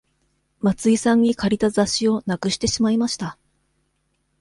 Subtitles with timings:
[0.63, 3.37] 松井さんに借りた雑誌をなくしてしまいました。